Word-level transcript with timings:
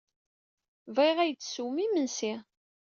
Bɣiɣ 0.95 1.17
ad 1.19 1.27
iyi-d-tessewwem 1.29 1.77
imensi. 1.85 2.33